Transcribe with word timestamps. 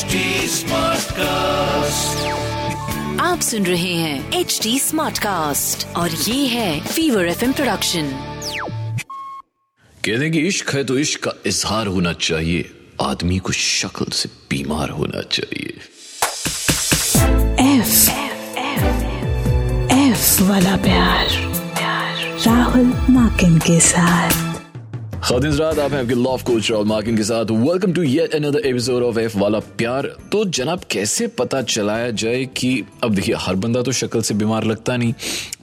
HD 0.00 0.06
Smartcast. 0.06 1.20
आप 3.20 3.40
सुन 3.42 3.66
रहे 3.66 3.94
हैं 3.94 4.32
एच 4.32 4.60
डी 4.62 4.78
स्मार्ट 4.78 5.18
कास्ट 5.18 5.96
और 5.96 6.10
ये 6.10 6.46
है 6.46 6.80
फीवर 6.80 7.26
एफ़ 7.26 7.52
प्रोडक्शन 7.52 8.10
कहते 10.04 10.12
हैं 10.12 10.32
कि 10.32 10.38
इश्क 10.38 10.70
है 10.70 10.84
तो 10.84 10.98
इश्क 10.98 11.20
का 11.20 11.32
इजहार 11.46 11.86
होना 11.86 12.12
चाहिए। 12.12 12.70
आदमी 13.02 13.38
को 13.38 13.52
शक्ल 13.52 14.04
से 14.12 14.28
बीमार 14.28 14.90
होना 14.90 15.22
चाहिए। 15.22 15.72
एफ़ 17.78 18.10
एफ़ 19.92 20.42
वाला 20.42 20.76
प्यार, 20.76 21.26
प्यार। 21.76 22.14
राहुल 22.46 23.06
माकिन 23.10 23.58
के 23.58 23.80
साथ। 23.80 24.49
खातिन 25.24 25.52
रात 25.52 25.78
आप 25.78 25.92
हैं 25.92 26.00
आपके 26.00 26.14
लव 26.14 26.40
कोच 26.46 26.70
राहुल 26.70 26.86
मार्किन 26.86 27.16
के 27.16 27.22
साथ। 27.22 27.50
Welcome 27.50 27.92
to 27.92 28.02
yet 28.02 28.34
another 28.34 28.58
episode 28.58 29.02
of 29.02 29.18
F 29.18 29.38
वाला 29.38 29.58
प्यार। 29.58 30.06
तो 30.32 30.44
जनाब, 30.44 30.80
कैसे 30.90 31.26
पता 31.26 31.62
चलाया 31.62 32.10
जाए 32.10 32.44
कि 32.44 32.84
अब 33.04 33.14
देखिए, 33.14 33.34
हर 33.38 33.54
बंदा 33.54 33.82
तो 33.82 33.92
शक्ल 33.92 34.22
से 34.22 34.34
बीमार 34.34 34.64
लगता 34.64 34.96
नहीं। 34.96 35.14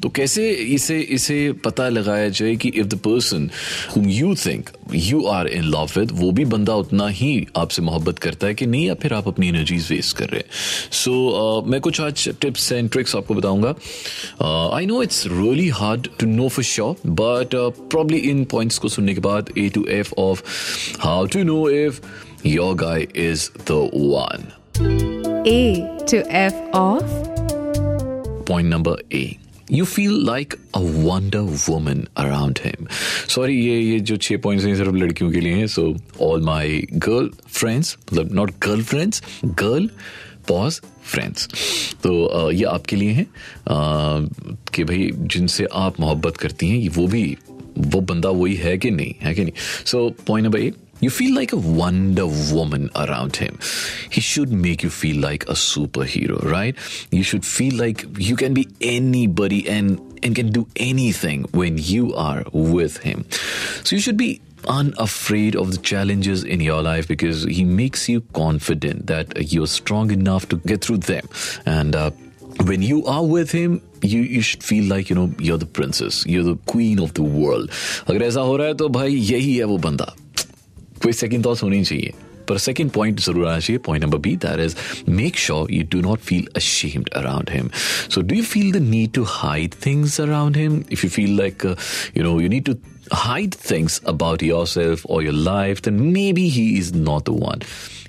तो 0.04 0.10
कैसे 0.10 0.50
इसे 0.52 1.00
इसे 1.00 1.52
पता 1.66 1.90
लगाया 1.90 2.30
जाए 2.30 2.56
कि 2.56 2.70
if 2.70 2.88
the 2.88 2.96
person 2.96 3.50
whom 3.96 4.10
you 4.10 4.36
think 4.36 4.70
you 4.94 5.26
are 5.26 5.48
in 5.48 5.64
love 5.64 5.90
with 5.98 6.12
वो 6.12 6.32
भी 6.32 6.46
बंदा 6.46 6.76
उतना 6.76 7.08
ही 7.08 7.48
आपसे 7.58 7.82
मोहब्बत 7.82 8.20
करता 8.20 8.48
है 8.48 8.54
कि 8.54 8.66
नहीं 8.66 8.86
या 8.88 8.94
फिर 8.94 9.14
आप 9.14 9.28
अपनी 9.28 9.48
एनर्जीज 9.48 9.92
वेस्ट 9.92 10.18
कर 10.18 10.26
रहे 10.26 10.40
हैं। 10.40 10.50
सो 10.92 11.12
so, 11.12 11.64
uh, 11.64 11.72
मैं 11.72 11.82
कुछ 11.82 12.02
आज 12.02 12.30
टिप्स 12.42 12.72
एंड 12.72 12.90
ट्रिक्स 12.90 13.16
आपको 13.16 13.34
बताऊँगा। 13.34 13.76
I 14.76 14.86
know 14.86 15.02
it's 15.04 15.24
really 15.28 15.68
hard 15.70 16.08
to 16.20 16.28
know 16.28 16.48
for 16.48 16.66
sure 16.66 16.96
but 17.08 17.56
probably 17.90 18.18
in 18.18 18.44
points 18.46 18.78
को 18.78 18.90
सुनने 18.90 19.14
के 19.14 19.22
बाद 19.22 19.50
A 19.58 19.70
to 19.70 19.86
F 19.86 20.14
of 20.18 20.44
how 21.00 21.26
to 21.26 21.44
know 21.44 21.70
if 21.70 22.02
your 22.46 22.76
guy 22.76 23.08
is 23.16 23.50
the 23.72 23.90
one 23.96 24.52
A 25.50 26.06
to 26.06 26.18
F 26.30 26.56
of? 26.74 27.04
Point 28.46 28.68
number 28.68 28.98
A. 29.12 29.47
You 29.74 29.86
feel 29.86 30.12
like 30.26 30.54
a 30.76 30.80
wonder 30.80 31.42
woman 31.70 32.00
around 32.18 32.60
him. 32.60 32.90
Sorry 33.30 33.56
ये 33.66 33.80
ये 33.80 34.00
जो 34.00 34.18
छः 34.18 34.38
points 34.38 34.66
हैं 34.66 34.76
सिर्फ़ 34.76 34.96
लड़कियों 34.96 35.32
के 35.32 35.40
लिए 35.40 35.54
हैं 35.54 35.68
so 35.68 35.96
all 36.22 36.42
my 36.42 36.88
girl 36.94 37.30
friends 37.48 37.98
मतलब 38.04 38.34
not 38.34 38.52
girl 38.64 38.84
friends 38.84 39.24
girl 39.46 39.90
pause 40.48 40.82
friends 41.04 41.48
तो 42.04 42.30
uh, 42.36 42.54
ये 42.54 42.64
आपके 42.64 42.96
लिए 42.96 43.12
हैं 43.12 43.26
uh, 43.26 44.48
कि 44.74 44.84
भाई 44.84 45.12
जिनसे 45.14 45.68
आप 45.74 46.00
मोहब्बत 46.00 46.38
करती 46.38 46.70
हैं 46.70 46.90
वो 46.90 47.08
भी 47.08 47.38
वो 47.78 48.02
बंदा 48.02 48.30
वही 48.30 48.56
है 48.56 48.78
कि 48.78 48.92
नहीं 48.92 49.14
है 49.22 49.34
कि 49.34 49.42
नहीं 49.42 49.54
so 49.86 50.10
point 50.28 50.46
number 50.46 50.60
A 50.60 50.72
You 51.00 51.10
feel 51.10 51.36
like 51.36 51.54
a 51.54 51.58
Wonder 51.58 52.26
Woman 52.26 52.90
around 52.96 53.36
him. 53.36 53.60
He 54.10 54.22
should 54.22 54.52
make 54.52 54.82
you 54.82 54.90
feel 54.90 55.22
like 55.22 55.44
a 55.44 55.54
superhero, 55.54 56.44
right? 56.44 56.76
You 57.12 57.24
should 57.24 57.46
feel 57.46 57.76
like 57.76 58.06
you 58.18 58.36
can 58.36 58.54
be 58.54 58.68
anybody 58.82 59.68
and 59.70 60.02
and 60.24 60.36
can 60.36 60.52
do 60.52 60.68
anything 60.76 61.46
when 61.52 61.78
you 61.78 62.16
are 62.16 62.44
with 62.52 62.98
him. 62.98 63.26
So 63.84 63.96
you 63.96 64.02
should 64.02 64.18
be 64.18 64.42
unafraid 64.68 65.56
of 65.56 65.72
the 65.72 65.78
challenges 65.78 66.44
in 66.44 66.60
your 66.60 66.82
life 66.82 67.08
because 67.08 67.44
he 67.44 67.64
makes 67.64 68.10
you 68.10 68.22
confident 68.34 69.08
that 69.08 69.54
you're 69.54 69.68
strong 69.68 70.12
enough 70.12 70.50
to 70.50 70.58
get 70.58 70.84
through 70.84 70.98
them 70.98 71.28
and 71.66 71.96
uh, 71.96 72.12
when 72.66 72.82
you 72.82 73.06
are 73.06 73.26
with 73.26 73.52
him 73.52 73.82
you 74.02 74.20
you 74.22 74.42
should 74.42 74.64
feel 74.64 74.84
like 74.86 75.10
you 75.10 75.16
know 75.16 75.32
you're 75.40 75.58
the 75.58 75.66
princess 75.66 76.26
you're 76.26 76.44
the 76.44 76.58
queen 76.66 77.00
of 77.00 77.14
the 77.14 77.24
world 77.24 77.70
If 77.70 78.08
aisa 78.08 78.44
happening, 78.44 79.98
then 79.98 80.27
कोई 81.03 81.13
second 81.13 81.45
thoughts 81.47 81.63
होनी 81.63 81.85
चाहिए 81.85 82.13
पर 82.49 82.59
second 82.59 82.91
point 82.91 83.21
जरूर 83.21 83.47
आना 83.49 83.59
चाहिए 83.61 83.79
point 83.87 84.05
number 84.05 84.19
B 84.27 84.37
that 84.45 84.61
is 84.61 84.77
make 85.09 85.37
sure 85.39 85.73
you 85.73 85.83
do 85.93 86.01
not 86.09 86.21
feel 86.31 86.49
ashamed 86.61 87.11
around 87.21 87.51
him 87.57 87.69
so 88.15 88.23
do 88.31 88.39
you 88.39 88.47
feel 88.53 88.73
the 88.77 88.83
need 88.87 89.13
to 89.19 89.25
hide 89.35 89.77
things 89.87 90.19
around 90.25 90.59
him 90.63 90.81
if 90.97 91.05
you 91.07 91.11
feel 91.19 91.37
like 91.43 91.67
uh, 91.71 91.75
you 92.19 92.25
know 92.27 92.35
you 92.45 92.51
need 92.55 92.69
to 92.71 92.77
hide 93.23 93.57
things 93.71 93.99
about 94.13 94.45
yourself 94.49 95.07
or 95.15 95.21
your 95.29 95.37
life 95.49 95.83
then 95.89 95.99
maybe 96.19 96.45
he 96.59 96.67
is 96.83 96.93
not 97.09 97.27
the 97.31 97.37
one 97.47 97.65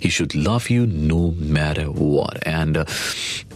he 0.05 0.11
should 0.17 0.35
love 0.49 0.69
you 0.75 0.85
no 1.13 1.21
matter 1.59 1.87
what 2.13 2.45
and 2.57 2.81
uh, 2.83 2.85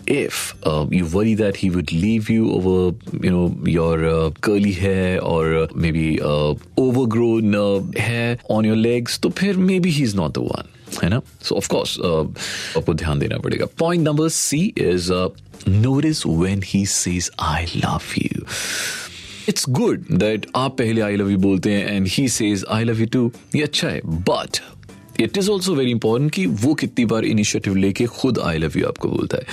if 0.08 0.54
uh, 0.64 0.86
you 0.92 1.06
worry 1.14 1.36
that 1.36 1.58
he 1.58 1.70
would 1.70 1.92
leave 1.92 2.30
you 2.30 2.52
over 2.52 2.76
you 3.26 3.32
know 3.32 3.46
your 3.66 4.06
uh, 4.06 4.30
curly 4.48 4.74
hair 4.74 5.22
or 5.24 5.44
uh, 5.56 5.68
maybe 5.76 6.06
uh, 6.22 6.54
overgrown 6.78 7.56
uh, 7.56 7.68
hair 8.08 8.38
on 8.50 8.72
your 8.72 8.80
legs 8.88 9.20
तो 9.20 9.30
फिर 9.42 9.58
maybe 9.72 9.96
he's 10.00 10.18
not 10.24 10.38
the 10.40 10.48
one 10.50 10.74
है 11.04 11.10
ना 11.10 11.22
सो 11.44 11.56
of 11.56 11.68
course 11.68 11.98
आपको 12.78 12.94
ध्यान 12.94 13.20
देना 13.20 13.38
पड़ेगा 13.38 13.66
point 13.80 14.04
number 14.04 14.30
C 14.30 14.60
is 14.78 15.10
notice 15.68 16.26
when 16.26 16.62
he 16.66 16.86
says 16.86 17.30
I 17.44 17.66
love 17.76 18.14
you 18.18 18.46
it's 19.50 19.66
good 19.70 20.06
that 20.20 20.46
आप 20.56 20.78
पहले 20.78 21.02
आई 21.02 21.16
लव 21.16 21.32
यू 21.32 21.38
बोलते 21.48 21.72
हैं 21.72 21.96
and 21.96 22.08
he 22.12 22.28
says 22.30 22.66
I 22.72 22.84
love 22.84 23.02
you 23.02 23.08
too 23.14 23.32
ये 23.56 23.64
अच्छा 23.64 23.90
है 23.90 24.02
but 24.06 24.60
it 25.21 25.39
is 25.39 25.51
also 25.51 25.75
very 25.75 25.91
important 25.91 26.31
कि 26.33 26.47
वो 26.47 26.75
कितनी 26.75 27.05
बार 27.05 27.25
इनिशिएटिव 27.25 27.75
लेके 27.75 28.07
खुद 28.07 28.39
आई 28.39 28.59
लव 28.59 28.79
यू 28.79 28.87
आपको 28.87 29.09
बोलता 29.09 29.37
है। 29.37 29.47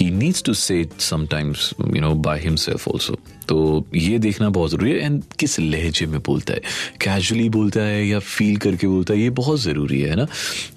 He 0.00 0.10
needs 0.10 0.42
to 0.42 0.54
say 0.54 0.84
sometimes 1.00 1.70
you 1.80 2.00
know 2.00 2.14
by 2.14 2.40
himself 2.40 2.88
also 2.88 3.16
तो 3.48 3.86
ये 3.94 4.18
देखना 4.18 4.48
बहुत 4.50 4.70
ज़रूरी 4.70 4.90
है। 4.90 5.04
एंड 5.04 5.22
किस 5.38 5.58
लहजे 5.60 6.06
में 6.06 6.20
बोलता 6.20 6.54
है? 6.54 6.60
कैजुअली 7.00 7.48
बोलता 7.48 7.80
है 7.80 8.06
या 8.06 8.18
फील 8.18 8.56
करके 8.56 8.86
बोलता 8.86 9.14
है? 9.14 9.20
ये 9.20 9.30
बहुत 9.30 9.60
ज़रूरी 9.60 10.00
है 10.00 10.16
ना? 10.16 10.26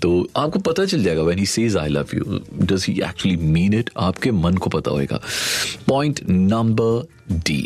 तो 0.01 0.29
आपको 0.37 0.59
पता 0.59 0.85
चल 0.85 1.03
जाएगा 1.03 1.23
when 1.23 1.39
he 1.39 1.45
says 1.45 1.77
I 1.77 1.89
love 1.89 2.15
you 2.15 2.39
does 2.61 2.85
he 2.89 2.99
actually 3.01 3.37
mean 3.37 3.73
it 3.73 3.89
आपके 3.97 4.31
मन 4.31 4.57
को 4.57 4.69
पता 4.69 4.91
होएगा। 4.91 5.21
Point 5.87 6.19
number 6.29 7.07
D 7.31 7.61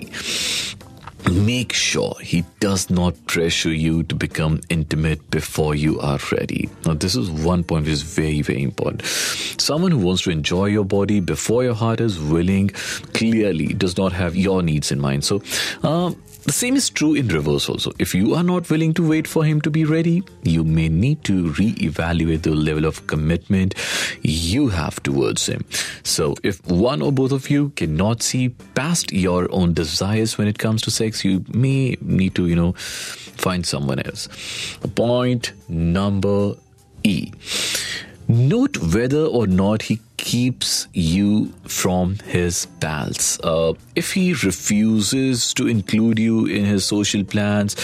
Make 1.28 1.74
sure 1.74 2.16
he 2.22 2.44
does 2.59 2.90
not 2.90 3.13
pressure 3.28 3.74
you 3.74 4.03
to 4.03 4.16
become 4.16 4.62
intimate 4.69 5.30
before 5.30 5.75
you 5.75 6.00
are 6.00 6.18
ready. 6.31 6.69
Now, 6.85 6.94
this 6.94 7.16
is 7.16 7.30
one 7.30 7.63
point 7.63 7.85
which 7.85 7.94
is 7.94 8.02
very, 8.02 8.41
very 8.41 8.63
important. 8.63 9.03
Someone 9.06 9.91
who 9.91 10.00
wants 10.00 10.24
to 10.24 10.31
enjoy 10.31 10.68
your 10.68 10.85
body 10.85 11.19
before 11.19 11.63
your 11.63 11.75
heart 11.75 12.00
is 12.00 12.19
willing 12.19 12.69
clearly 13.13 13.74
does 13.74 13.97
not 13.97 14.12
have 14.13 14.35
your 14.35 14.63
needs 14.63 14.91
in 14.91 15.00
mind. 15.00 15.24
So, 15.24 15.41
um, 15.84 16.16
the 16.49 16.53
same 16.53 16.75
is 16.75 16.89
true 16.89 17.13
in 17.13 17.27
reverse 17.27 17.69
also. 17.69 17.91
If 17.99 18.15
you 18.15 18.33
are 18.33 18.41
not 18.41 18.71
willing 18.71 18.95
to 18.95 19.07
wait 19.07 19.27
for 19.27 19.45
him 19.45 19.61
to 19.61 19.69
be 19.69 19.85
ready, 19.85 20.23
you 20.41 20.63
may 20.63 20.89
need 20.89 21.23
to 21.25 21.49
re-evaluate 21.51 22.41
the 22.41 22.55
level 22.55 22.85
of 22.85 23.05
commitment 23.05 23.75
you 24.23 24.69
have 24.69 25.03
towards 25.03 25.45
him. 25.45 25.63
So 26.01 26.33
if 26.41 26.65
one 26.65 27.03
or 27.03 27.11
both 27.11 27.33
of 27.33 27.51
you 27.51 27.69
cannot 27.75 28.23
see 28.23 28.49
past 28.73 29.13
your 29.13 29.47
own 29.51 29.75
desires 29.75 30.39
when 30.39 30.47
it 30.47 30.57
comes 30.57 30.81
to 30.81 30.89
sex, 30.89 31.23
you 31.23 31.45
may 31.53 31.97
need 32.01 32.33
to, 32.33 32.47
you 32.47 32.55
know, 32.55 32.71
find 32.71 33.63
someone 33.63 33.99
else. 33.99 34.27
Point 34.95 35.53
number 35.69 36.55
E. 37.03 37.31
Note 38.27 38.75
whether 38.95 39.23
or 39.23 39.45
not 39.45 39.83
he 39.83 39.99
keeps 40.19 40.72
you 40.94 41.30
from 41.66 42.13
his 42.31 42.59
pals. 42.81 43.40
Uh, 43.44 43.74
if 43.96 44.12
he 44.13 44.24
refuses 44.34 45.53
to 45.53 45.68
include 45.68 46.19
you 46.19 46.46
in 46.46 46.66
his 46.66 46.85
social 46.85 47.24
plans, 47.34 47.75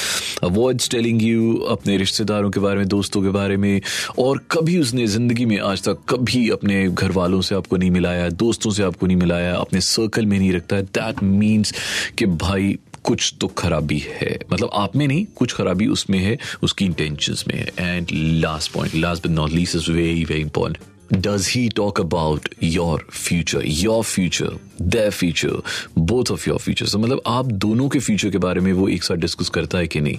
avoids 0.50 0.88
telling 0.96 1.20
you 1.20 1.66
अपने 1.76 1.98
रिश्तेदारों 1.98 2.52
के 2.52 2.60
बारे 2.60 2.78
में 2.78 2.88
दोस्तों 2.88 3.22
के 3.24 3.30
बारे 3.30 3.58
में 3.58 3.82
और 4.20 4.38
कभी 4.52 4.78
उसने 4.80 5.08
ज़िंदगी 5.08 5.46
में 5.46 5.58
आज 5.60 5.84
तक 5.84 5.98
कभी 6.10 6.50
अपने 6.50 6.88
घर 6.90 7.12
वालों 7.12 7.42
से 7.42 7.56
आपको 7.56 7.78
नहीं 7.78 7.92
मिलाया 7.92 8.30
दोस्तों 8.46 8.72
से 8.72 8.84
आपको 8.84 9.08
नहीं 9.08 9.18
मिलाया 9.18 9.56
अपने 9.56 9.82
सर्कल 9.82 10.26
में 10.26 10.38
नहीं 10.40 10.52
रखता 10.54 10.76
है 10.76 10.84
दैट 11.00 11.24
मीन्स 11.24 11.74
कि 12.18 12.26
भाई 12.26 12.78
कुछ 13.04 13.34
तो 13.42 13.48
खराबी 13.48 13.98
है। 14.08 14.38
मतलब 14.54 14.70
आप 14.74 14.96
में 14.96 15.08
नहीं 15.08 15.26
कुछ 15.36 15.54
खराबी 15.54 15.88
उसमें 15.88 16.20
है 16.20 16.38
उसकी 16.64 16.86
इंटेंशंस 16.86 17.46
में 17.48 17.56
है। 17.56 17.96
And 17.96 18.08
last 18.46 18.72
point 18.72 18.96
last 18.96 19.28
but 19.28 19.34
not 19.34 19.52
least 19.52 19.76
is 19.76 19.92
very 19.92 20.26
very 20.26 20.42
important 20.42 20.95
does 21.12 21.48
he 21.48 21.70
talk 21.70 22.00
about 22.00 22.48
your 22.60 23.00
future 23.12 23.62
your 23.64 24.04
future 24.04 24.54
their 24.94 25.12
future 25.12 25.58
both 26.12 26.32
of 26.32 26.46
your 26.48 26.58
future 26.60 26.88
so 26.88 27.00
मतलब 27.00 27.22
आप 27.28 27.46
दोनों 27.66 27.90
के 27.90 28.00
future 28.00 28.32
के 28.32 28.38
बारे 28.38 28.62
में 28.62 28.72
वो 28.74 28.88
एक 28.90 29.04
साथ 29.04 29.18
डिस्कस 29.18 29.50
करता 29.50 29.78
है 29.78 29.88
कि 29.88 30.02
नहीं 30.02 30.18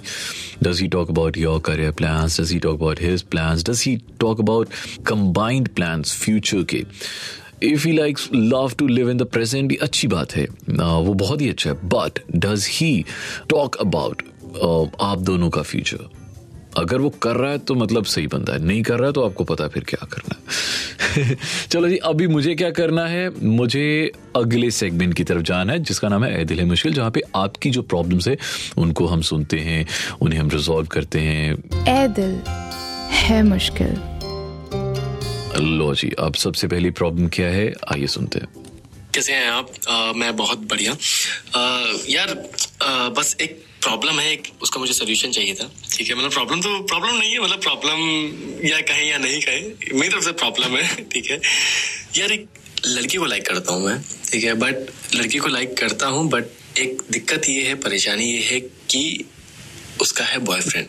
does 0.63 0.81
he 0.81 0.87
talk 0.95 1.09
about 1.09 1.37
your 1.37 1.59
career 1.69 1.91
plans 2.01 2.37
does 2.39 2.53
he 2.55 2.59
talk 2.67 2.79
about 2.81 3.03
his 3.07 3.25
plans 3.35 3.63
does 3.71 3.83
he 3.87 3.97
talk 4.25 4.43
about 4.45 4.79
combined 5.11 5.73
plans 5.75 6.15
future 6.23 6.63
के 6.65 6.83
if 7.63 7.87
he 7.87 7.91
likes 7.91 8.29
love 8.33 8.73
to 8.79 8.87
live 8.87 9.09
in 9.09 9.17
the 9.17 9.23
present 9.33 9.77
अच्छी 9.81 10.07
बात 10.07 10.35
है 10.35 10.45
वो 10.79 11.13
बहुत 11.13 11.41
ही 11.41 11.49
अच्छा 11.49 11.69
है 11.69 11.75
but 11.89 12.19
does 12.35 12.67
he 12.71 13.05
talk 13.49 13.75
about 13.75 14.21
आप 15.01 15.19
दोनों 15.19 15.49
का 15.49 15.61
फ्यूचर 15.61 16.09
अगर 16.77 16.97
वो 16.97 17.09
कर 17.09 17.35
रहा 17.35 17.51
है 17.51 17.57
तो 17.57 17.75
मतलब 17.75 18.05
सही 18.05 18.27
बंदा 18.27 18.53
है। 18.53 18.65
नहीं 18.65 18.81
कर 18.83 18.97
रहा 18.97 19.07
है 19.07 19.13
तो 19.13 19.25
आपको 19.25 19.43
पता 19.43 19.63
है 19.63 19.69
फिर 19.69 19.83
क्या 19.83 20.05
करना 20.05 20.35
है। 20.35 21.37
चलो 21.69 21.89
जी 21.89 21.97
अभी 21.97 22.27
मुझे 22.27 22.55
क्या 22.55 22.69
करना 22.71 23.05
है? 23.07 23.29
मुझे 23.45 24.11
अगले 24.35 24.71
सेगमेंट 24.71 25.13
की 25.13 25.23
तरफ़ 25.23 25.41
जाना 25.41 25.73
है 25.73 25.79
जिसका 25.79 26.09
नाम 26.09 26.23
है 26.23 26.41
ए 26.41 26.45
दिल 26.45 26.59
है 26.59 26.65
मुश्किल 26.65 26.93
जहाँ 26.93 27.11
पे 27.11 27.21
आपकी 27.35 27.69
जो 27.69 27.81
प्रॉब्लम्स 27.81 28.27
है 28.27 28.37
उनको 28.77 29.05
हम 29.05 29.21
सुनते 29.21 29.59
हैं 29.59 29.85
उन्हें 30.21 30.39
हम 30.39 30.49
रिजॉल्व 30.49 30.87
करते 30.87 31.19
हैं। 31.19 31.53
ए 31.87 32.07
दिल 32.07 32.39
है 33.09 33.43
मुश्किल। 33.43 33.97
लो 35.63 35.93
जी 35.95 36.11
अब 36.19 36.33
सबसे 36.33 36.67
पहली 36.67 36.89
प्रॉब्लम 36.89 37.27
क्या 37.27 37.47
है? 37.47 37.73
आइए 37.93 38.07
सुनते 38.07 38.39
हैं। 38.39 38.47
कैसे 39.17 39.33
हैं 39.33 39.49
आप? 39.49 39.71
आ, 39.89 40.11
मैं 40.13 40.35
बहुत 40.35 40.59
बढ़िया। 40.71 40.91
यार 42.09 42.29
आ, 42.81 43.09
बस 43.09 43.35
एक 43.41 43.63
प्रॉब्लम 43.83 44.19
है 44.19 44.31
एक 44.31 44.47
उसका 44.61 44.79
मुझे 44.79 44.93
सोल्यूशन 44.93 45.31
चाहिए 45.31 45.53
था। 45.53 45.69
ठीक 45.93 46.09
है 46.09 46.15
मतलब 46.15 46.31
प्रॉब्लम 46.31 46.61
तो 46.61 46.79
प्रॉब्लम 46.83 47.15
नहीं 47.15 47.31
है 47.31 47.39
मतलब 47.39 47.61
प्रॉब्लम 47.61 48.67
या 48.67 48.79
कहें 48.81 49.09
या 49.09 49.17
नहीं 49.17 49.41
कहें 49.41 49.97
मेरी 49.99 50.09
तरफ़ 50.09 50.23
से 50.23 50.31
प्रॉब्लम 50.31 50.77
है 50.77 51.03
ठीक 51.13 51.29
है। 51.31 51.39
यार 52.17 52.31
एक 52.31 52.47
लड़की 52.85 53.17
को 53.17 53.25
लाइक 53.25 53.47
करता 53.47 53.73
हूँ 53.73 53.85
मैं 53.85 54.01
ठीक 54.31 54.43
है 54.43 54.53
बट 54.53 55.15
लड़की 55.15 55.37
को 55.37 55.47
लाइक 55.47 55.77
करता 55.77 56.07
हूँ 56.07 56.27
बट 56.29 56.77
एक 56.77 57.01
दिक्कत 57.11 57.49
ये 57.49 57.63
है 57.67 57.75
परेशानी 57.75 58.31
ये 58.31 58.41
है 58.51 58.59
कि 58.59 59.03
उसका 60.01 60.25
है 60.25 60.39
बॉयफ्रेंड 60.39 60.87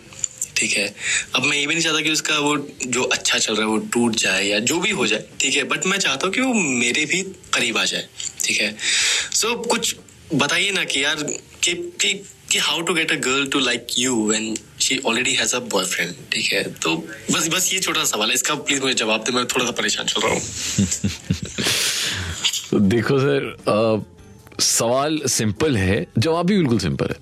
ठीक 0.58 0.72
है। 0.76 0.86
अब 1.34 1.44
मैं 1.44 1.56
ये 1.56 1.66
भी 1.66 1.74
नहीं 1.74 1.84
चाहता 1.84 2.00
कि 2.00 2.10
उसका 2.10 2.38
वो 2.38 2.56
जो 2.86 3.02
अच्छा 3.02 3.38
चल 3.38 3.54
रहा 3.54 3.62
है 3.62 3.68
वो 3.68 3.78
टूट 3.94 4.14
जाए 4.16 4.44
या 4.46 4.58
जो 4.70 4.78
भी 4.80 4.90
हो 4.90 5.06
जाए 5.06 5.24
ठीक 5.40 5.56
है। 5.56 5.64
बट 5.64 5.86
मैं 5.86 5.98
चाहता 5.98 6.26
हूँ 6.26 6.34
कि 6.34 6.40
वो 6.40 6.52
मेरे 6.54 7.04
भी 7.04 7.22
करीब 7.54 7.78
आ 7.78 7.84
जाए 7.84 8.08
ठीक 8.44 8.60
है। 8.60 8.76
सो 8.76 9.48
so, 9.48 9.66
कुछ 9.68 9.96
बताइए 10.34 10.70
ना 10.70 10.84
कि 10.84 11.04
यार 11.04 11.16
कि 11.64 11.72
कि 12.00 12.12
कि 12.50 12.58
how 12.58 12.80
to 12.80 12.94
get 12.94 13.12
a 13.12 13.14
girl 13.24 13.46
to 13.52 13.58
like 13.60 13.86
you 13.98 14.14
when 14.28 14.56
she 14.80 14.98
already 15.06 15.32
has 15.34 15.54
a 15.56 15.58
boyfriend 15.72 16.14
ठीक 16.32 16.52
है। 16.52 16.62
तो 16.74 16.96
बस 17.32 17.48
बस 17.54 17.72
ये 17.72 17.78
छोटा 17.80 18.04
सवाल 18.04 18.28
है। 18.28 18.34
इसका 18.34 18.54
प्लीज़ 18.54 18.80
मुझे 18.82 18.94
जवाब 18.94 19.24
दे 19.24 19.32
मैं 19.32 19.44
थोड़ा 19.46 19.64
सा 19.64 19.70
परेशान 19.80 20.06
चल 20.06 20.20
रहा 20.20 20.32
हूँ। 20.32 20.40
तो 22.70 22.78
देखो 22.88 23.18
सर 23.18 23.56
आ, 23.68 24.00
सवाल 24.64 25.18
सिंपल 25.28 25.76
है 25.76 26.06
जवाब 26.18 26.46
भी 26.46 26.56
बिल्कुल 26.56 26.78
सिंपल 26.78 27.06
है। 27.06 27.14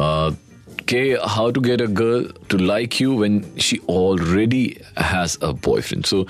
आ, 0.00 0.30
कि 0.90 1.00
how 1.28 1.50
to 1.50 1.60
get 1.60 1.82
a 1.82 1.86
girl 2.00 2.28
to 2.50 2.58
like 2.58 3.00
you 3.00 3.18
when 3.18 3.42
she 3.60 3.78
already 3.90 4.64
has 4.98 5.38
a 5.42 5.50
boyfriend 5.66 6.04
so 6.04 6.26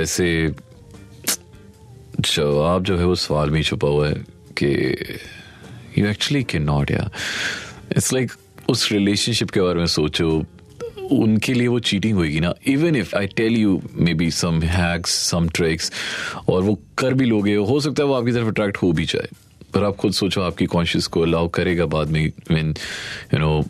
ऐसे 0.00 0.28
जवाब 2.20 2.84
जो 2.84 2.96
है 2.98 3.04
वो 3.06 3.14
सवाल 3.14 3.50
में 3.50 3.62
छुपा 3.62 3.88
हुआ 3.88 4.08
है 4.08 4.24
कि 4.60 4.68
यू 5.98 6.06
एक्चुअली 6.08 6.42
कैन 6.44 6.62
नॉट 6.62 6.90
या 6.90 7.10
इट्स 7.96 8.12
लाइक 8.12 8.32
उस 8.70 8.90
रिलेशनशिप 8.92 9.50
के 9.50 9.60
बारे 9.60 9.78
में 9.78 9.86
सोचो, 9.86 10.28
उनके 11.12 11.52
लिए 11.54 11.66
वो 11.68 11.78
चीटिंग 11.80 12.16
होगी 12.16 12.40
ना. 12.40 12.52
Even 12.66 12.96
if 12.96 13.14
I 13.16 13.26
tell 13.36 13.56
you 13.56 13.80
maybe 14.14 14.30
some 14.30 14.60
hacks 14.62 15.10
some 15.30 15.48
tricks 15.54 15.92
और 16.48 16.62
वो 16.62 16.74
कर 16.98 17.14
भी 17.14 17.24
लोगे, 17.24 17.54
हो 17.54 17.80
सकता 17.80 18.02
है 18.02 18.08
वो 18.08 18.14
आपकी 18.14 18.32
तरफ़ 18.32 18.48
अट्रैक्ट 18.48 18.76
हो 18.82 18.92
भी 18.92 19.04
जाए. 19.04 19.28
पर 19.76 19.84
आप 19.84 19.96
खुद 19.96 20.12
सोचो 20.12 20.42
आपकी 20.42 20.66
कॉन्शियस 20.74 21.06
को 21.06 21.20
अलाउ 21.22 21.48
करेगा 21.54 21.86
बाद 21.94 22.10
में 22.10 22.26
when 22.50 22.74
you 23.34 23.38
know 23.38 23.64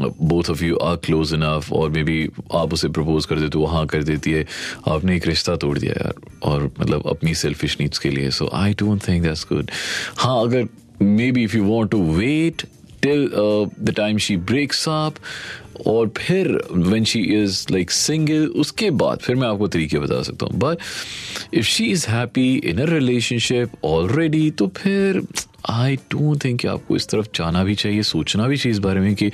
both 0.00 0.50
of 0.50 0.62
you 0.64 0.76
are 0.82 0.96
close 1.04 1.32
enough 1.34 1.72
और 1.72 1.90
मे 1.90 2.02
बी 2.04 2.18
आप 2.56 2.72
उसे 2.72 2.88
प्रपोज 2.88 3.26
कर 3.26 3.40
देते 3.40 3.58
हो 3.58 3.64
हाँ 3.66 3.84
कर 3.86 4.02
देती 4.02 4.30
है। 4.32 4.44
आपने 4.88 5.16
एक 5.16 5.26
रिश्ता 5.26 5.56
तोड़ 5.64 5.78
दिया 5.78 5.92
यार 5.94 6.14
और 6.50 6.64
मतलब 6.80 7.06
अपनी 7.08 7.34
सेल्फिश 7.34 7.76
नीड्स 7.80 7.98
के 7.98 8.10
लिए। 8.10 8.30
So 8.30 8.50
I 8.54 8.74
don't 8.80 9.08
think 9.08 9.22
that's 9.22 9.44
good 9.52 9.70
हाँ 10.18 10.40
अगर 10.42 10.68
maybe 11.32 11.44
if 11.44 11.56
you 11.56 11.64
want 11.64 11.90
to 11.90 12.02
wait 12.14 12.62
till 13.02 13.28
the 13.80 13.94
time 13.96 14.18
she 14.18 14.36
breaks 14.50 14.88
up 14.88 15.14
और 15.86 16.10
फिर 16.16 16.48
when 16.72 17.04
she 17.04 17.20
is 17.42 17.64
like 17.70 17.90
single 17.90 18.46
उसके 18.64 18.90
बाद 19.04 19.18
फिर 19.22 19.36
मैं 19.36 19.48
आपको 19.48 19.68
तरीके 19.68 19.98
बता 19.98 20.22
सकता 20.22 20.46
हूँ। 20.46 20.58
But 20.60 21.54
if 21.54 21.66
she 21.66 21.84
is 21.92 22.06
happy 22.08 22.54
in 22.56 22.78
a 22.78 22.84
relationship 22.92 23.84
already 23.84 24.50
तो 24.50 24.66
फिर 24.76 25.22
आई 25.70 25.96
डोंट 25.96 26.44
थिंक 26.44 26.60
कि 26.60 26.68
आपको 26.68 26.96
इस 26.96 27.08
तरफ़ 27.08 27.26
जाना 27.34 27.64
भी 27.64 27.74
चाहिए 27.74 28.02
सोचना 28.02 28.48
भी 28.48 28.56
चाहिए 28.56 28.72
इस 28.72 28.78
बारे 28.78 29.00
में 29.00 29.14
कि 29.14 29.26
आ, 29.26 29.30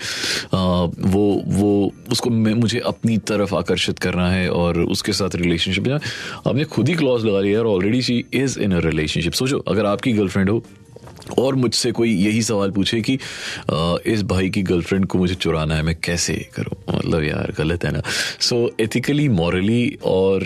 वो 1.01 1.43
वो 1.47 1.93
उसको 2.13 2.31
मैं 2.31 2.55
मुझे 2.55 2.79
अपनी 2.79 3.19
तरफ़ 3.19 3.55
आकर्षित 3.55 3.99
करना 3.99 4.31
है 4.31 4.51
और 4.51 4.81
उसके 4.81 5.13
साथ 5.13 5.31
रिलेशनशिप 5.35 6.01
आपने 6.47 6.65
खुद 6.65 6.89
ही 6.89 6.95
क्लॉज 6.95 7.25
लगा 7.25 7.41
लिया 7.41 7.59
और 7.59 7.67
already 7.67 8.03
she 8.03 8.25
is 8.35 8.61
in 8.61 8.73
a 8.73 8.79
relationship 8.79 9.33
सोचो 9.33 9.59
अगर 9.59 9.87
आपकी 9.87 10.13
गर्लफ्रेंड 10.13 10.51
हो 10.51 10.65
और 11.39 11.55
मुझसे 11.55 11.93
कोई 11.93 12.15
यही 12.15 12.43
सवाल 12.43 12.71
पूछे 12.71 13.01
कि 13.01 13.19
इस 14.13 14.23
भाई 14.23 14.51
की 14.51 14.63
गर्लफ्रेंड 14.63 15.07
को 15.07 15.19
मुझे 15.19 15.35
चुराना 15.35 15.75
है 15.75 15.83
मैं 15.83 15.97
कैसे 16.05 16.49
करूँ? 16.55 16.99
मतलब 16.99 17.25
यार 17.25 17.55
गलत 17.59 17.85
है 17.85 17.93
ना? 17.93 18.03
सो 18.41 18.77
एथिकली 18.81 19.29
मॉरली 19.29 19.99
और 20.05 20.41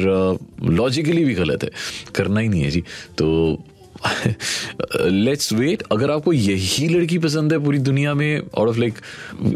लॉजिकली 0.65 1.25
भी 1.25 1.35
गलत 1.35 1.65
है। 1.65 1.71
करना 2.15 2.41
ही 2.41 2.49
नहीं 2.49 2.63
है 2.63 2.71
जी। 2.71 2.81
तो 3.19 3.59
लेट्स 5.01 5.53
वेट 5.53 5.83
अगर 5.93 6.11
आपको 6.11 6.33
यही 6.33 6.89
लड़की 6.89 7.19
पसंद 7.19 7.53
है 7.53 7.59
पूरी 7.65 7.79
दुनिया 7.79 8.15
में 8.15 8.39
आउट 8.39 8.69
ऑफ़ 8.69 8.79
लाइक 8.79 8.95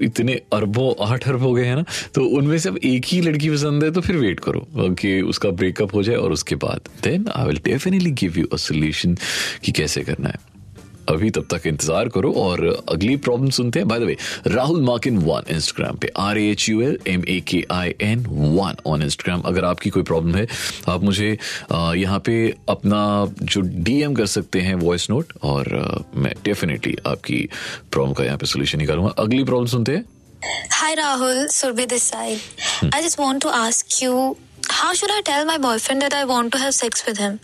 इतने 0.03 0.41
अरबों, 0.53 1.07
आठ 1.07 1.29
अरब 1.29 1.43
हो 1.43 1.53
गए 1.53 1.65
हैं 1.65 1.77
ना 1.77 1.85
तो 2.15 2.25
उनमें 2.29 2.59
से 2.59 2.69
अब 2.69 2.79
एक 2.85 3.05
ही 3.07 3.21
लड़की 3.21 3.51
पसंद 3.51 3.85
है 3.85 3.91
तो 3.91 4.01
फिर 4.01 4.17
वेट 4.17 4.41
करो 4.41 4.95
कि 4.95 5.21
उसका 5.21 5.51
ब्रेकअप 5.51 5.95
हो 5.95 6.03
जाए 6.03 6.17
और 6.17 6.33
उसके 6.33 6.55
बाद. 6.55 6.89
Then 7.05 7.29
I 7.35 7.47
will 7.47 7.61
definitely 7.65 8.11
give 8.11 8.39
you 8.39 8.47
a 8.47 8.57
solution 8.57 9.17
कि 9.65 9.73
कैसे 9.73 10.03
करना 10.03 10.29
है. 10.29 10.56
अभी 11.09 11.31
तब 11.31 11.47
तक 11.51 11.67
इंतज़ार 11.67 12.09
करो 12.17 12.33
और 12.43 12.65
अगली 12.89 13.17
प्रॉब्लम 13.27 13.51
सुनते 13.59 13.79
हैं। 13.79 13.89
By 13.89 13.99
the 14.01 14.03
way 14.03 14.17
Rahul 14.47 14.83
Makin 14.85 15.19
one 15.19 15.53
Instagram 15.55 15.97
पे 16.03 16.11
R 16.19 16.39
H 16.39 16.69
U 16.69 16.81
L 16.83 16.99
M 17.09 17.25
A 17.29 17.41
K 17.49 17.65
I 17.73 17.95
N 18.03 18.27
one 18.29 18.77
on 18.87 19.03
Instagram 19.03 19.43
अगर 19.53 19.65
आपकी 19.65 19.91
कोई 19.91 20.03
प्रॉब्लम 20.03 20.35
है 20.37 20.47
आप 20.89 21.03
मुझे 21.05 21.31
यहाँ 21.73 22.19
पे 22.27 22.35
अपना 22.69 23.05
जो 23.43 23.61
डीएम 23.61 24.15
कर 24.15 24.27
सकते 24.35 24.61
हैं 24.61 24.75
वॉइस 24.83 25.09
नोट 25.11 25.33
और 25.45 25.71
मैं 26.17 26.35
डेफिनेटली 26.45 26.97
आपकी 27.07 27.49
प्रॉब्लम 27.93 28.15
का 28.15 28.25
यहाँ 28.25 28.39
पे 28.39 28.47
सोल्यूशन 28.47 28.79
निकालूँगा। 28.79 29.15
अगली 29.19 29.45
प्रॉब्लम 29.45 29.67
सुनते 29.71 29.93
हैं। 29.93 30.05
Hi 30.73 30.89
Rahul, 30.97 31.39
Surbi 31.53 31.85
this 31.91 32.05
side. 32.11 32.43
Hmm. 32.65 32.91
I 32.97 32.99
just 33.05 33.19
want 33.21 33.43
to 33.45 33.53
ask 33.59 33.95
you 34.03 34.19
how 34.71 34.93
should 34.95 35.11
I 35.11 35.21
tell 35.21 35.45
my 35.45 35.59
boyfriend 35.59 36.01
that 36.01 36.15
I 36.15 36.25
want 36.25 36.53
to 36.53 36.59
have 36.59 36.71
sex 36.71 37.05
with 37.07 37.21
him 37.21 37.39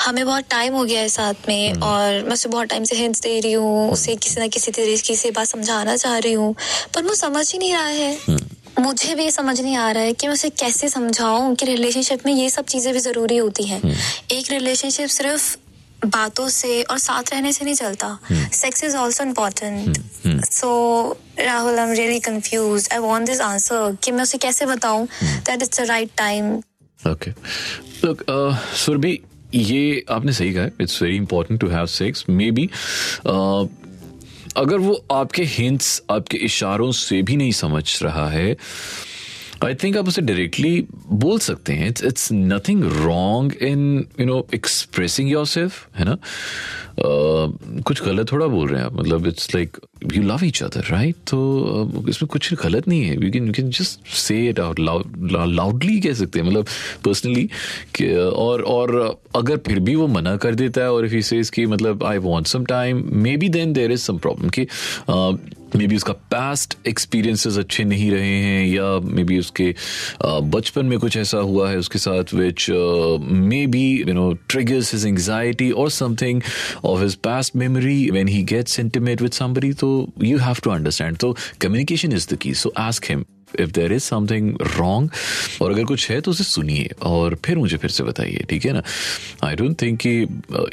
हमें 0.00 0.24
बहुत 0.26 0.44
टाइम 0.50 0.74
हो 0.74 0.84
गया 0.84 1.00
है 1.00 1.08
साथ 1.08 1.48
में 1.48 1.72
hmm. 1.72 1.82
और 1.82 2.22
मैं 2.24 2.32
उसे 2.32 2.48
बहुत 2.48 2.66
टाइम 2.66 2.84
से 2.84 2.96
हिंट्स 2.96 3.20
दे 3.20 3.38
रही 3.40 3.52
हूँ 3.52 3.84
hmm. 3.84 3.92
उसे 3.92 4.16
किसी 4.16 4.40
ना 4.40 4.46
किसी 4.46 4.70
तरीके 4.70 5.16
से 5.16 5.30
बात 5.30 5.46
समझाना 5.46 5.96
चाह 5.96 6.18
रही 6.18 6.32
हूँ 6.32 6.54
पर 6.94 7.02
वो 7.02 7.14
समझ 7.14 7.52
ही 7.52 7.58
नहीं 7.58 7.72
रहा 7.72 7.86
है 7.86 8.18
hmm. 8.30 8.42
मुझे 8.78 9.14
भी 9.14 9.30
समझ 9.30 9.60
नहीं 9.60 9.76
आ 9.76 9.90
रहा 9.90 10.02
है 10.02 10.12
कि 10.12 10.26
मैं 10.26 10.34
उसे 10.34 10.48
कैसे 10.50 10.88
समझाऊं 10.88 11.54
कि 11.54 11.66
रिलेशनशिप 11.66 12.26
में 12.26 12.32
ये 12.32 12.50
सब 12.50 12.64
चीज़ें 12.64 12.92
भी 12.92 13.00
ज़रूरी 13.00 13.36
होती 13.36 13.64
हैं 13.64 13.80
एक 14.30 14.50
रिलेशनशिप 14.50 15.08
सिर्फ़ 15.08 15.56
बातों 16.06 16.48
से 16.48 16.82
और 16.82 16.98
साथ 16.98 17.32
रहने 17.32 17.52
से 17.52 17.64
नहीं 17.64 17.74
चलता। 17.74 18.18
Sex 18.52 18.84
is 18.84 18.96
also 18.96 19.24
important 19.24 19.98
so 20.50 20.70
Rahul 21.38 21.78
I 21.78 21.86
am 21.86 21.92
really 21.92 22.20
confuse 22.20 22.88
I 22.92 22.98
want 22.98 23.26
this 23.26 23.40
answer 23.40 23.96
कि 24.04 24.12
मैं 24.12 24.22
उसे 24.22 24.38
कैसे 24.38 24.66
बताऊँ 24.66 25.06
that 25.22 25.62
it's 25.62 25.80
the 25.80 25.84
right 25.88 26.10
time 26.18 26.54
okay 27.00 27.30
look 28.04 28.24
Surbhi 28.84 29.18
ये 29.54 30.04
आपने 30.10 30.32
सही 30.32 30.52
कहा 30.54 30.64
it's 30.80 31.02
very 31.02 31.16
important 31.16 31.60
to 31.60 31.68
have 31.68 31.86
sex 31.94 32.24
maybe 32.50 32.68
अगर 34.56 34.78
वो 34.78 34.94
आपके 35.12 35.42
हिंट्स 35.48 36.00
आपके 36.10 36.38
इशारों 36.46 36.90
से 36.92 37.20
भी 37.22 37.36
नहीं 37.36 37.52
समझ 37.52 37.84
रहा 38.02 38.28
है 38.30 38.56
आई 39.64 39.74
थिंक 39.82 39.96
आप 39.96 40.08
उसे 40.08 40.22
डायरेक्टली 40.22 40.86
बोल 41.24 41.38
सकते 41.38 41.72
हैं. 41.72 41.88
It's 41.88 42.04
it's 42.04 42.28
nothing 42.32 42.84
wrong 42.92 43.52
in 43.62 44.06
you 44.20 44.26
know 44.26 44.46
expressing 44.54 45.30
your 45.30 45.46
self 45.46 45.86
है 45.98 46.04
ना? 46.04 46.16
Uh, 47.00 47.82
कुछ 47.82 48.02
गलत 48.04 48.30
थोड़ा 48.30 48.46
बोल 48.46 48.68
रहे 48.68 48.78
हैं 48.80 48.86
आप. 48.86 48.94
मतलब 48.94 49.26
it's 49.26 49.54
like 49.54 49.76
you 50.14 50.22
love 50.22 50.44
each 50.44 50.62
other 50.62 50.86
right 50.90 51.16
तो 51.30 51.38
uh, 51.84 52.08
इसमें 52.08 52.28
कुछ 52.28 52.52
गलत 52.62 52.88
नहीं 52.88 53.04
है. 53.04 53.14
You 53.24 53.30
can 53.32 53.46
you 53.46 53.52
can 53.52 53.70
just 53.70 54.08
say 54.16 54.38
it 54.48 54.60
out 54.60 54.80
loudly 54.80 55.98
कह 56.00 56.12
सकते 56.14 56.38
हैं. 56.38 56.46
मतलब 56.46 56.66
पर्सनली 57.04 57.48
और 58.16 58.62
और 58.62 58.94
अगर 59.36 59.56
फिर 59.66 59.80
भी 59.80 59.94
वो 59.94 60.06
मना 60.06 60.36
कर 60.36 60.54
देता 60.54 60.80
है 60.80 60.92
और 60.92 61.06
इफ़ 61.06 61.14
ही 61.14 61.22
सेज 61.22 61.50
कि 61.50 61.66
मतलब 61.66 62.04
I 62.04 62.18
want 62.18 62.46
some 62.46 62.64
time 62.64 63.02
maybe 63.36 63.48
then 63.48 63.72
there 63.72 63.92
is 63.92 64.00
some 64.00 64.18
problem 64.18 64.48
कि 64.48 64.64
uh, 64.64 65.38
मे 65.76 65.86
बी 65.86 65.96
उसका 65.96 66.12
पास्ट 66.32 66.76
एक्सपीरियंसेस 66.88 67.58
अच्छे 67.58 67.84
नहीं 67.84 68.10
रहे 68.10 68.36
हैं, 68.36 68.66
या 68.66 68.98
मे 69.04 69.24
बी 69.24 69.38
उसके 69.38 69.74
बचपन 70.50 70.86
में 70.86 70.98
कुछ 70.98 71.16
ऐसा 71.16 71.38
हुआ 71.38 71.70
है 71.70 71.78
उसके 71.78 71.98
साथ 71.98 72.34
which 72.34 72.66
maybe 73.66 73.84
you 74.08 74.14
know 74.14 74.32
triggers 74.48 74.94
his 74.94 75.06
anxiety 75.06 75.70
और 75.70 75.90
something 75.90 76.42
of 76.84 77.02
his 77.02 77.14
past 77.24 77.56
memory 77.56 78.10
when 78.10 78.28
he 78.28 78.42
gets 78.44 78.80
intimate 78.80 79.22
with 79.22 79.32
somebody 79.32 79.72
तो 79.72 79.90
यू 80.22 80.38
हैव 80.38 80.56
टू 80.64 80.70
अंडरस्टैंड 80.70 81.16
तो 81.16 81.36
communication 81.60 82.12
is 82.12 82.28
the 82.34 82.38
key 82.38 82.54
so 82.54 82.72
ask 82.78 83.10
him 83.10 83.24
if 83.60 83.70
there 83.70 83.92
is 83.92 84.02
something 84.02 84.54
wrong 84.76 85.10
और 85.62 85.72
अगर 85.72 85.84
कुछ 85.84 86.10
है 86.10 86.20
तो 86.20 86.30
उसे 86.30 86.44
सुनिए 86.44 86.90
और 87.02 87.36
फिर 87.44 87.58
मुझे 87.58 87.76
फिर 87.76 87.90
से 87.90 88.04
बताइए, 88.04 88.44
ठीक 88.50 88.66
है 88.66 88.72
ना? 88.72 88.82
आई 89.44 89.56
डोंट 89.56 89.80
थिंक 89.82 89.98
कि 90.06 90.20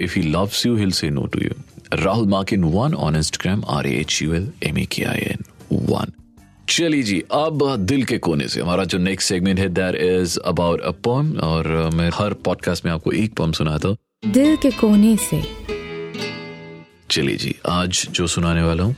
if 0.03 0.19
he 0.19 0.21
loves 0.21 0.65
you 0.65 0.75
he'll 0.75 0.91
say 0.91 1.09
no 1.09 1.25
to 1.25 1.39
you 1.39 1.49
Rahul 1.93 2.27
Makin 2.27 2.63
one 2.63 2.93
on 2.93 3.15
Instagram 3.15 3.63
R 3.69 3.87
H 3.87 4.21
U 4.21 4.33
L 4.33 4.51
M 4.63 4.77
A 4.77 4.85
K 4.85 5.03
I 5.03 5.17
N 5.17 5.43
one 5.73 6.11
चलिए 6.69 7.03
जी 7.03 7.23
अब 7.31 7.75
दिल 7.79 8.03
के 8.03 8.17
कोने 8.17 8.47
से 8.47 8.61
हमारा 8.61 8.83
जो 8.83 8.97
नेक्स्ट 8.97 9.29
सेगमेंट 9.29 9.59
है 9.59 9.69
that 9.69 9.95
is 9.95 10.39
about 10.39 10.81
a 10.81 10.91
poem 10.91 11.37
और 11.39 11.67
मैं 11.93 12.09
हर 12.13 12.33
पॉडकास्ट 12.33 12.85
में 12.85 12.91
आपको 12.91 13.11
एक 13.11 13.33
पोम 13.33 13.51
सुनाता 13.51 13.87
हूँ। 13.87 13.97
दिल 14.27 14.55
के 14.55 14.71
कोने 14.71 15.17
से। 15.17 15.41
चलिए 17.09 17.35
जी 17.35 17.55
आज 17.69 18.07
जो 18.11 18.27
सुनाने 18.27 18.63
वाला 18.63 18.83
हूँ 18.83 18.95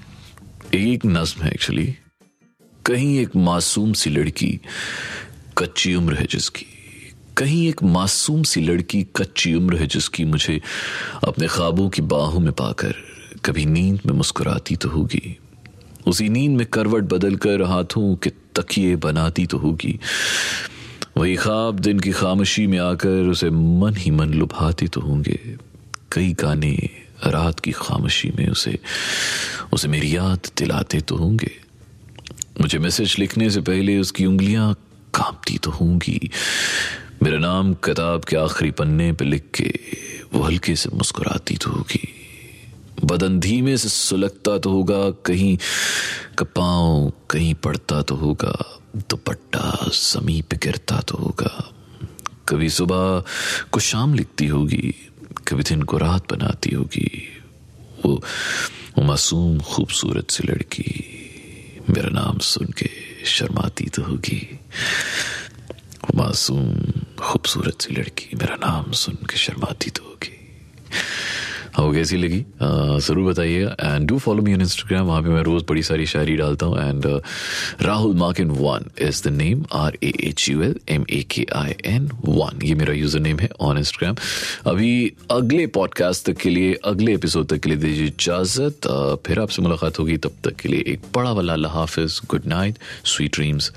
एक 0.74 1.06
नज्म 1.06 1.44
है 1.44 1.52
एक्चुअली 1.52 1.96
कहीं 2.86 3.20
एक 3.20 3.36
मासूम 3.36 3.94
सी 3.94 4.10
लड़की 4.10 4.60
कच्ची 5.58 5.96
उम्र 5.96 6.14
है 6.14 6.28
जिसकी। 6.30 6.66
कहीं 7.38 7.68
एक 7.68 7.84
मासूम 7.84 8.44
सी 8.44 8.62
लड़की 8.62 9.04
कच्ची 9.16 9.54
उम्र 9.54 9.76
है 9.76 9.88
जिसकी 9.88 10.26
मुझे 10.26 10.62
अपने 11.24 11.48
ख्वाबों 11.48 11.90
की 11.90 12.02
बाहों 12.02 12.40
में 12.40 12.52
पाकर 12.52 12.96
कभी 13.46 13.66
नींद 13.66 14.00
में 14.06 14.14
मुस्कुराती 14.14 14.76
तो 14.76 14.90
होगी। 14.90 15.38
उसी 16.08 16.30
नींद 16.30 16.58
में 16.58 16.66
करवट 16.66 17.04
बदलकर 17.04 17.62
हाथों 17.62 18.16
के 18.16 18.30
तकिए 18.56 18.96
बनाती 18.96 19.46
तो 19.46 19.58
होगी। 19.58 20.00
वही 21.18 21.36
ख्वाब 21.36 21.80
दिन 21.80 22.00
की 22.00 22.12
खामोशी 22.12 22.68
में 22.68 22.80
आकर 22.80 23.30
उसे 23.30 23.50
मन 23.50 23.96
ही 23.96 24.12
मन 24.12 24.34
लुभाते 24.34 24.88
तो 24.88 25.02
होंगे। 25.02 25.40
कई 26.12 26.34
गाने 26.34 26.76
रात 27.26 27.60
की 27.60 27.72
खामोशी 27.72 28.32
में 28.38 28.48
उसे 28.50 28.80
उसे 29.74 29.88
मेरी 29.88 30.16
याद 30.16 30.50
दिलाते 30.58 31.02
तो 31.02 31.16
होंगे। 31.16 31.52
मुझे 32.62 32.80
मैसेज 32.80 33.16
लिखने 33.20 33.50
से 33.50 33.62
पहले 33.62 33.98
उसकी 33.98 34.26
उंगलियाँ 34.26 34.74
कांपती 35.14 35.58
तो 35.58 35.72
होंगी। 35.72 36.30
मेरा 37.24 37.38
नाम 37.38 37.74
किताब 37.74 38.24
के 38.24 38.36
आखिरी 38.36 38.72
पन्ने 38.72 39.12
पे 39.14 39.26
लिख 39.26 39.44
के 39.56 39.74
वो 40.34 40.44
हल्के 40.44 40.76
से 40.76 40.90
मुस्कुराती 40.90 41.56
तो 41.58 41.72
होगी। 41.72 42.08
बदन 43.06 43.40
धीमे 43.40 43.78
से 43.78 43.90
सुलगता 43.90 44.58
तो 44.58 44.70
होगा 44.72 45.10
कहीं 45.26 45.58
कपाओ 46.40 47.12
कहीं 47.30 47.54
पड़ता 47.54 48.02
तो 48.02 48.16
होगा 48.16 48.54
दुपट्टा 48.96 49.90
समीप 49.94 50.54
गिरता 50.54 51.00
तो 51.00 51.18
होगा। 51.18 51.74
कभी 52.50 52.70
सुबह 52.70 53.24
को 53.72 53.80
शाम 53.80 54.14
लिखती 54.14 54.48
होगी 54.48 54.96
कभी 55.48 55.64
दिन 55.64 55.82
को 55.82 55.98
रात 55.98 56.32
बनाती 56.32 56.76
होगी। 56.76 57.10
वो, 58.06 58.24
वो 58.98 59.04
मासूम 59.04 59.60
खूबसूरत 59.60 60.32
सी 60.32 60.48
लड़की 60.48 60.90
मेरा 61.90 62.10
नाम 62.10 62.38
सुन 62.38 62.66
के 62.66 62.90
शर्माती 63.26 63.86
तो 63.86 64.04
होगी। 64.04 64.60
मासूम 66.16 66.76
खूबसूरत 67.20 67.82
सी 67.82 67.94
लड़की, 67.96 68.36
मेरा 68.36 68.56
नाम 68.58 68.92
सुन 68.94 69.16
के 69.30 69.38
शर्माती 69.38 69.90
तो 69.90 70.04
होगी। 70.04 70.36
आपको 71.70 71.92
कैसी 71.94 72.18
लगी? 72.18 72.40
ज़रूर 72.62 73.32
बताइएगा। 73.32 73.76
And 73.82 74.08
do 74.08 74.18
follow 74.20 74.42
me 74.44 74.54
on 74.54 74.62
Instagram 74.62 75.06
वहाँ 75.08 75.22
पे 75.24 75.30
मैं 75.30 75.42
रोज़ 75.44 75.64
बड़ी 75.70 75.84
सारी 75.84 76.06
शायरी 76.06 76.36
डालता 76.38 76.66
हूँ। 76.66 76.80
And 76.80 77.06
Rahul 77.82 78.16
Makin 78.40 78.50
one 78.52 78.90
is 79.02 79.22
the 79.24 79.32
name 79.34 79.64
R 79.74 79.98
A 80.04 80.12
H 80.24 80.48
U 80.50 80.62
L 80.64 80.76
M 80.90 81.06
A 81.10 81.22
K 81.32 81.46
I 81.56 81.76
N 81.86 82.10
one 82.26 82.66
ये 82.66 82.74
मेरा 82.76 82.94
यूज़र 82.94 83.20
नेम 83.20 83.40
है 83.40 83.50
ऑन 83.60 83.78
इंस्टाग्राम 83.78 84.16
अभी 84.72 84.92
अगले 85.32 85.68
पॉडकास्ट 85.70 86.26
तक 86.26 86.38
के 86.38 86.50
लिए, 86.50 86.74
अगले 86.86 87.14
एपिसोड 87.14 87.48
तक 87.48 87.60
के 87.60 87.70
लिए 87.70 87.78
दीजिए 87.78 88.08
इजाज़त। 88.08 88.88
फिर 89.28 89.40
आपसे 89.40 89.62
मुलाकात 89.62 90.00
होगी। 90.00 90.18
तब 90.18 90.42
तक 90.44 90.56
के 90.56 90.70
लिए 90.70 90.84
एक 90.94 91.02
बड़ा 91.16 91.32
वाला 91.32 91.70
हाफिज़। 91.70 92.20
गुड 92.30 92.48
नाइट 92.48 92.80
स्वीट 93.06 93.36
ड्रीम्स 93.36 93.72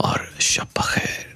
और 0.00 0.28
शब 0.40 0.82
खैर 0.82 1.35